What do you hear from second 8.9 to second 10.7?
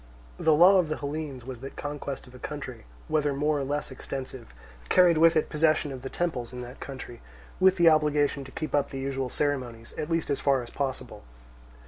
usual ceremonies, at least as far